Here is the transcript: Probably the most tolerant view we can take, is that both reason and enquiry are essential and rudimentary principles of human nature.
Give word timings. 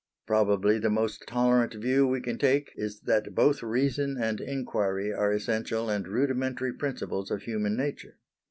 Probably 0.25 0.79
the 0.79 0.89
most 0.89 1.25
tolerant 1.27 1.75
view 1.75 2.07
we 2.07 2.21
can 2.21 2.39
take, 2.39 2.71
is 2.75 3.01
that 3.01 3.35
both 3.35 3.61
reason 3.61 4.17
and 4.19 4.41
enquiry 4.41 5.13
are 5.13 5.31
essential 5.31 5.91
and 5.91 6.07
rudimentary 6.07 6.73
principles 6.73 7.29
of 7.29 7.43
human 7.43 7.77
nature. 7.77 8.17